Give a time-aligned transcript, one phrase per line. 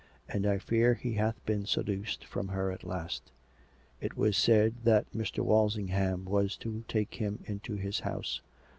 [0.27, 3.31] And I fear he hath been seduced from her at last.
[3.99, 5.45] It was said that Mr.
[5.45, 8.41] Wal singham was to take him into his house.